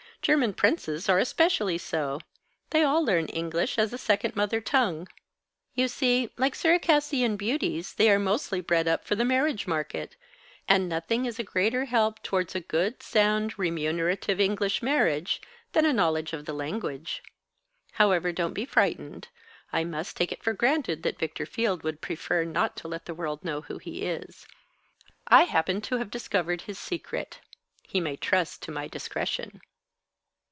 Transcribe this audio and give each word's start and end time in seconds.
German 0.23 0.53
princes 0.53 1.09
are 1.09 1.17
especially 1.17 1.79
so. 1.79 2.21
They 2.69 2.83
all 2.83 3.03
learn 3.03 3.25
English, 3.25 3.79
as 3.79 3.91
a 3.91 3.97
second 3.97 4.35
mother 4.35 4.61
tongue. 4.61 5.07
You 5.73 5.87
see, 5.87 6.29
like 6.37 6.53
Circassian 6.53 7.37
beauties, 7.37 7.95
they 7.95 8.07
are 8.11 8.19
mostly 8.19 8.61
bred 8.61 8.87
up 8.87 9.03
for 9.03 9.15
the 9.15 9.25
marriage 9.25 9.65
market; 9.65 10.15
and 10.69 10.87
nothing 10.87 11.25
is 11.25 11.39
a 11.39 11.43
greater 11.43 11.85
help 11.85 12.21
towards 12.21 12.53
a 12.53 12.59
good 12.59 13.01
sound 13.01 13.57
remunerative 13.57 14.39
English 14.39 14.83
marriage, 14.83 15.41
than 15.73 15.87
a 15.87 15.91
knowledge 15.93 16.33
of 16.33 16.45
the 16.45 16.53
language. 16.53 17.23
However, 17.93 18.31
don't 18.31 18.53
be 18.53 18.63
frightened. 18.63 19.27
I 19.73 19.83
must 19.83 20.15
take 20.15 20.31
it 20.31 20.43
for 20.43 20.53
granted 20.53 21.01
that 21.01 21.17
Victor 21.17 21.47
Field 21.47 21.81
would 21.81 21.99
prefer 21.99 22.43
not 22.43 22.75
to 22.75 22.87
let 22.87 23.05
the 23.05 23.15
world 23.15 23.43
know 23.43 23.61
who 23.61 23.79
he 23.79 24.03
is. 24.03 24.45
I 25.25 25.45
happen 25.45 25.81
to 25.81 25.97
have 25.97 26.11
discovered 26.11 26.61
his 26.61 26.77
secret. 26.77 27.39
He 27.81 27.99
may 27.99 28.17
trust 28.17 28.61
to 28.61 28.71
my 28.71 28.87
discretion." 28.87 29.61